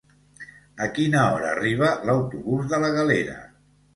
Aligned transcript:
A 0.85 0.87
quina 0.95 1.25
hora 1.33 1.51
arriba 1.57 1.91
l'autobús 2.11 2.65
de 2.75 2.79
la 2.85 2.93
Galera? 2.99 3.37